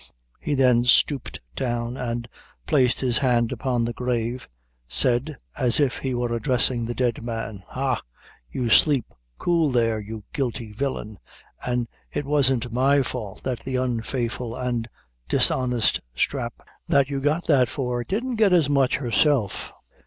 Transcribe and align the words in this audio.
He 0.39 0.55
then 0.55 0.83
stooped 0.83 1.41
down, 1.55 1.95
and 1.95 2.27
placed 2.65 3.01
his 3.01 3.19
hand 3.19 3.51
upon 3.51 3.85
the 3.85 3.93
grave 3.93 4.49
said, 4.87 5.37
as 5.55 5.79
if 5.79 5.99
he 5.99 6.15
were 6.15 6.33
addressing 6.33 6.85
the 6.85 6.95
dead 6.95 7.23
man: 7.23 7.61
"Ha! 7.67 8.01
you 8.49 8.71
sleep 8.71 9.05
cool 9.37 9.69
there, 9.69 9.99
you 9.99 10.23
guilty 10.33 10.71
Villain! 10.71 11.19
an' 11.63 11.87
it 12.11 12.25
wasn't 12.25 12.73
my 12.73 13.03
fault 13.03 13.43
that 13.43 13.59
the 13.59 13.75
unfaithful 13.75 14.57
an' 14.57 14.87
dishonest 15.29 16.01
sthrap 16.15 16.65
that 16.87 17.11
you 17.11 17.21
got 17.21 17.45
that 17.45 17.69
for, 17.69 18.03
didn't 18.03 18.37
get 18.37 18.53
as 18.53 18.67
much 18.67 18.95
herself. 18.95 19.71